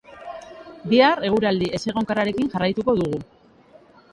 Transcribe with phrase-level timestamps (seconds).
[0.93, 3.21] Bihar eguraldi ezegonkorrarekin jarraituko dugu.